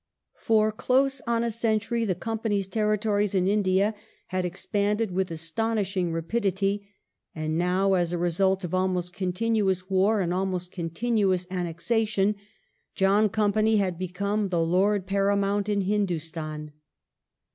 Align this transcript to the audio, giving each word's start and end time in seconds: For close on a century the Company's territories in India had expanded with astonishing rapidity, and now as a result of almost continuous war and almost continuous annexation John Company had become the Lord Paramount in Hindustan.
For 0.39 0.71
close 0.71 1.21
on 1.27 1.43
a 1.43 1.51
century 1.51 2.05
the 2.05 2.15
Company's 2.15 2.67
territories 2.67 3.35
in 3.35 3.47
India 3.47 3.93
had 4.29 4.45
expanded 4.45 5.11
with 5.11 5.29
astonishing 5.29 6.11
rapidity, 6.11 6.89
and 7.35 7.55
now 7.55 7.93
as 7.93 8.11
a 8.11 8.17
result 8.17 8.63
of 8.63 8.73
almost 8.73 9.13
continuous 9.13 9.91
war 9.91 10.19
and 10.21 10.33
almost 10.33 10.71
continuous 10.71 11.45
annexation 11.51 12.33
John 12.95 13.29
Company 13.29 13.77
had 13.77 13.99
become 13.99 14.49
the 14.49 14.61
Lord 14.65 15.05
Paramount 15.05 15.69
in 15.69 15.81
Hindustan. 15.81 16.71